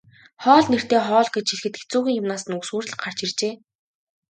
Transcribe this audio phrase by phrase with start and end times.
[0.43, 3.53] Хоол нэртэй хоол гэж хэлэхэд хэцүүхэн юмнаас нь үс хүртэл гарч иржээ.